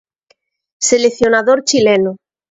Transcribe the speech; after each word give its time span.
Seleccionador 0.87 1.63
chileno. 1.63 2.15